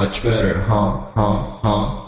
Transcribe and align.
Much 0.00 0.22
better, 0.22 0.60
huh, 0.62 0.98
huh, 1.14 1.58
huh. 1.62 1.99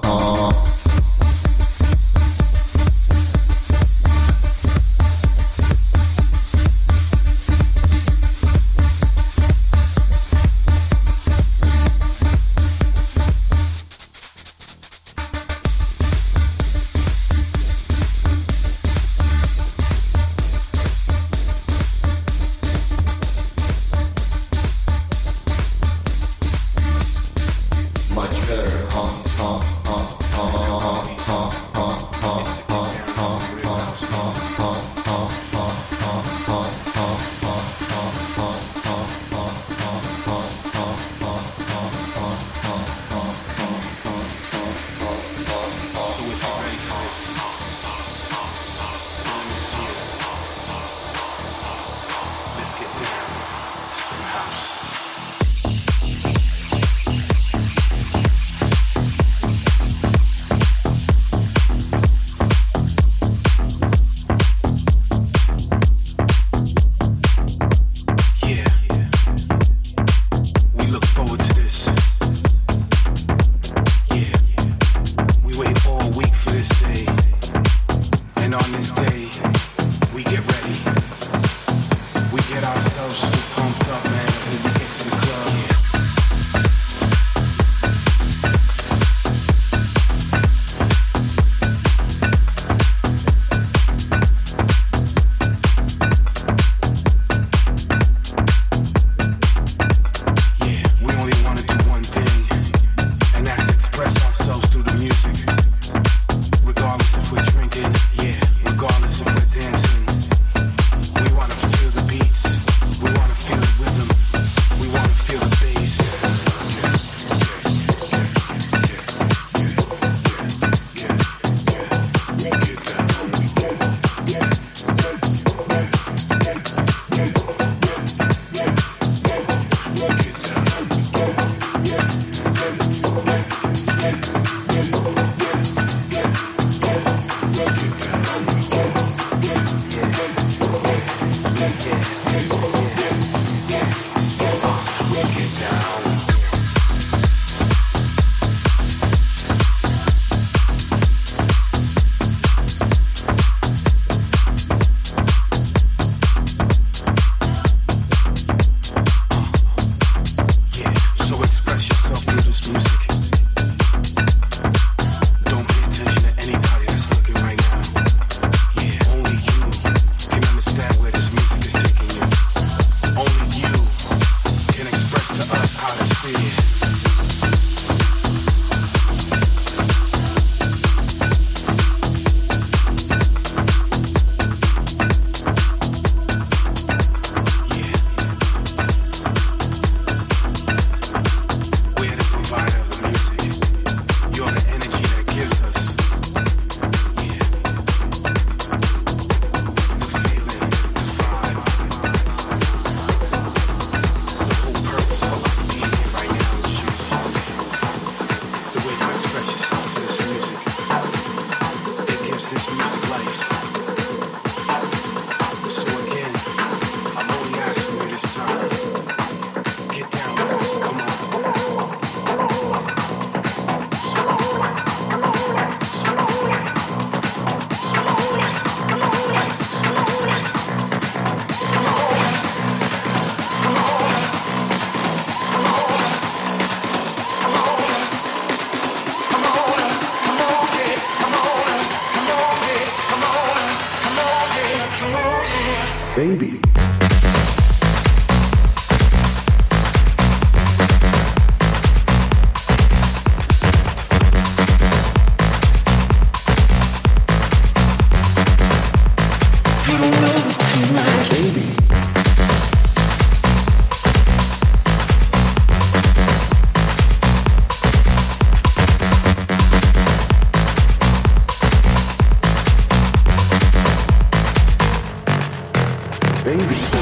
Baby. 276.58 277.01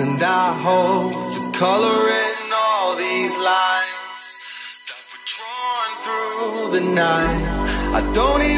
and 0.00 0.22
I 0.22 0.52
hope 0.62 1.32
to 1.32 1.40
color 1.58 2.00
in 2.08 2.52
all 2.54 2.94
these 2.94 3.36
lines 3.36 4.26
that 4.86 5.02
were 5.10 5.24
drawn 5.26 5.90
through 6.04 6.78
the 6.78 6.84
night. 6.94 7.42
I 7.98 8.00
don't 8.14 8.42
even 8.42 8.57